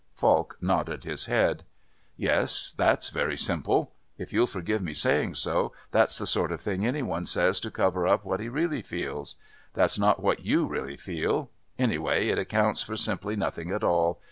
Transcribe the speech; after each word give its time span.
Falk 0.15 0.57
nodded 0.61 1.03
his 1.03 1.27
head. 1.27 1.63
"Yes, 2.17 2.71
that's 2.75 3.09
very 3.09 3.37
simple. 3.37 3.93
If 4.17 4.33
you'll 4.33 4.47
forgive 4.47 4.81
my 4.81 4.93
saying 4.93 5.35
so, 5.35 5.73
that's 5.91 6.17
the 6.17 6.25
sort 6.25 6.51
of 6.51 6.59
thing 6.59 6.83
any 6.87 7.03
one 7.03 7.23
says 7.23 7.59
to 7.59 7.69
cover 7.69 8.07
up 8.07 8.25
what 8.25 8.39
he 8.39 8.49
really 8.49 8.81
feels. 8.81 9.35
That's 9.75 9.99
not 9.99 10.19
what 10.19 10.39
you 10.43 10.65
really 10.65 10.97
feel. 10.97 11.51
Anyway 11.77 12.29
it 12.29 12.39
accounts 12.39 12.81
for 12.81 12.95
simply 12.95 13.35
nothing 13.35 13.69
at 13.69 13.83
all. 13.83 14.19